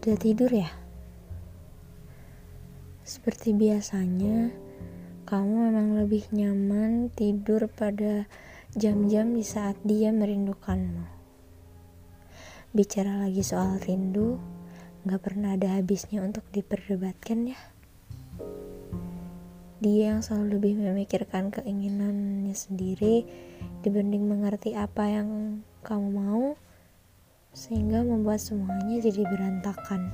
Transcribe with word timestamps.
Sudah 0.00 0.16
tidur 0.16 0.48
ya? 0.48 0.72
Seperti 3.04 3.52
biasanya, 3.52 4.48
kamu 5.28 5.68
memang 5.68 6.00
lebih 6.00 6.24
nyaman 6.32 7.12
tidur 7.12 7.68
pada 7.68 8.24
jam-jam 8.72 9.28
di 9.36 9.44
saat 9.44 9.76
dia 9.84 10.08
merindukanmu. 10.08 11.04
Bicara 12.72 13.20
lagi 13.20 13.44
soal 13.44 13.76
rindu, 13.76 14.40
gak 15.04 15.20
pernah 15.20 15.52
ada 15.52 15.76
habisnya 15.76 16.24
untuk 16.24 16.48
diperdebatkan 16.48 17.52
ya. 17.52 17.60
Dia 19.84 20.16
yang 20.16 20.24
selalu 20.24 20.56
lebih 20.56 20.80
memikirkan 20.80 21.52
keinginannya 21.52 22.56
sendiri 22.56 23.28
dibanding 23.84 24.24
mengerti 24.24 24.72
apa 24.72 25.12
yang 25.12 25.60
kamu 25.84 26.08
mau, 26.08 26.56
sehingga 27.50 28.06
membuat 28.06 28.38
semuanya 28.38 29.02
jadi 29.02 29.26
berantakan. 29.26 30.10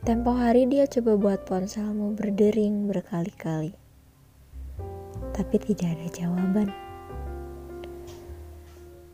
Tempo 0.00 0.32
hari 0.32 0.64
dia 0.64 0.88
coba 0.88 1.20
buat 1.20 1.40
ponselmu 1.44 2.16
berdering 2.16 2.88
berkali-kali. 2.88 3.76
Tapi 5.36 5.56
tidak 5.60 5.92
ada 5.92 6.08
jawaban. 6.08 6.68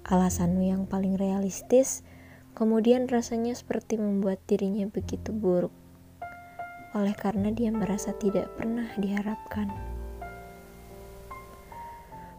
Alasanmu 0.07 0.63
yang 0.63 0.87
paling 0.87 1.19
realistis 1.19 2.07
kemudian 2.55 3.11
rasanya 3.11 3.59
seperti 3.59 3.99
membuat 3.99 4.39
dirinya 4.47 4.87
begitu 4.87 5.35
buruk. 5.35 5.75
Oleh 6.95 7.13
karena 7.19 7.51
dia 7.51 7.75
merasa 7.75 8.15
tidak 8.15 8.55
pernah 8.55 8.87
diharapkan. 8.97 9.96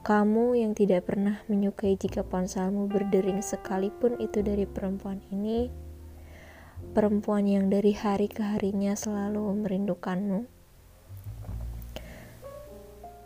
Kamu 0.07 0.55
yang 0.55 0.71
tidak 0.71 1.12
pernah 1.12 1.43
menyukai 1.51 1.99
jika 1.99 2.23
ponselmu 2.23 2.87
berdering 2.87 3.43
sekalipun 3.43 4.15
itu 4.23 4.40
dari 4.40 4.63
perempuan 4.63 5.20
ini, 5.35 5.68
perempuan 6.95 7.43
yang 7.43 7.68
dari 7.68 7.91
hari 7.91 8.32
ke 8.32 8.40
harinya 8.40 8.95
selalu 8.95 9.67
merindukanmu. 9.67 10.48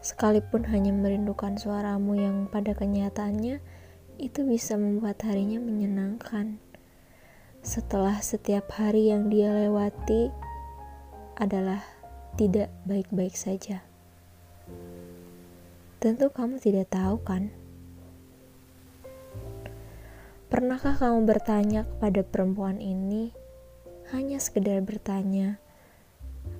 Sekalipun 0.01 0.65
hanya 0.73 0.89
merindukan 0.89 1.53
suaramu 1.53 2.17
yang 2.17 2.49
pada 2.49 2.73
kenyataannya 2.73 3.61
itu 4.17 4.41
bisa 4.41 4.73
membuat 4.73 5.21
harinya 5.21 5.61
menyenangkan. 5.61 6.57
Setelah 7.61 8.25
setiap 8.25 8.73
hari 8.73 9.13
yang 9.13 9.29
dia 9.29 9.53
lewati 9.53 10.33
adalah 11.37 11.85
tidak 12.41 12.73
baik-baik 12.89 13.37
saja. 13.37 13.90
Tentu 16.01 16.33
kamu 16.33 16.57
tidak 16.57 16.97
tahu 16.97 17.21
kan? 17.21 17.53
Pernahkah 20.49 20.97
kamu 20.97 21.29
bertanya 21.29 21.85
kepada 21.85 22.25
perempuan 22.25 22.81
ini 22.81 23.29
hanya 24.09 24.41
sekedar 24.41 24.81
bertanya, 24.81 25.61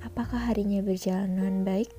apakah 0.06 0.45
harinya 0.45 0.86
berjalan 0.86 1.42
dengan 1.42 1.58
baik? 1.66 1.89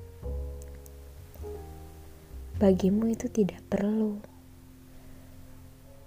Bagimu 2.63 3.11
itu 3.11 3.27
tidak 3.27 3.59
perlu, 3.67 4.23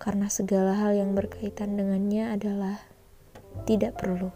karena 0.00 0.32
segala 0.32 0.72
hal 0.72 0.96
yang 0.96 1.12
berkaitan 1.12 1.76
dengannya 1.76 2.32
adalah 2.32 2.80
tidak 3.68 4.00
perlu. 4.00 4.32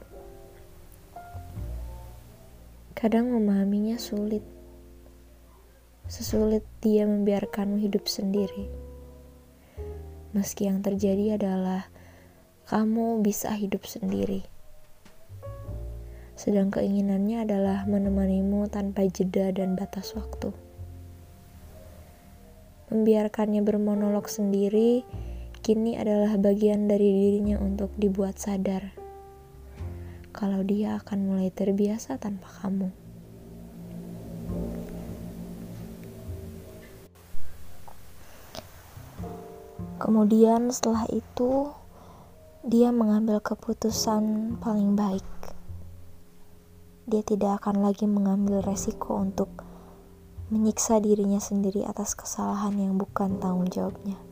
Kadang 2.93 3.33
memahaminya 3.33 3.97
sulit, 3.97 4.60
sesulit 6.11 6.67
dia 6.83 7.07
membiarkanmu 7.07 7.79
hidup 7.79 8.11
sendiri. 8.11 8.67
Meski 10.35 10.67
yang 10.67 10.83
terjadi 10.83 11.39
adalah 11.39 11.87
kamu 12.67 13.23
bisa 13.23 13.55
hidup 13.55 13.87
sendiri 13.87 14.51
sedang 16.41 16.73
keinginannya 16.73 17.45
adalah 17.45 17.85
menemanimu 17.85 18.65
tanpa 18.73 19.05
jeda 19.05 19.53
dan 19.53 19.77
batas 19.77 20.17
waktu. 20.17 20.57
Membiarkannya 22.89 23.61
bermonolog 23.61 24.25
sendiri 24.25 25.05
kini 25.61 26.01
adalah 26.01 26.41
bagian 26.41 26.89
dari 26.89 27.13
dirinya 27.13 27.61
untuk 27.61 27.93
dibuat 28.01 28.41
sadar 28.41 28.97
kalau 30.33 30.65
dia 30.65 30.97
akan 30.97 31.29
mulai 31.29 31.53
terbiasa 31.53 32.17
tanpa 32.17 32.49
kamu. 32.65 32.89
Kemudian 40.01 40.73
setelah 40.73 41.05
itu 41.13 41.69
dia 42.65 42.89
mengambil 42.91 43.45
keputusan 43.45 44.57
paling 44.59 44.97
baik 44.97 45.25
dia 47.11 47.27
tidak 47.27 47.59
akan 47.59 47.83
lagi 47.83 48.07
mengambil 48.07 48.63
resiko 48.63 49.19
untuk 49.19 49.51
menyiksa 50.55 51.03
dirinya 51.03 51.43
sendiri 51.43 51.83
atas 51.83 52.15
kesalahan 52.15 52.79
yang 52.79 52.95
bukan 52.95 53.43
tanggung 53.43 53.67
jawabnya. 53.67 54.30